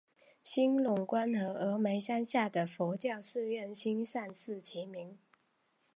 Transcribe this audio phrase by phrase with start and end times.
[0.43, 5.15] 兴隆观和峨嵋山下的佛教寺院兴善寺齐名。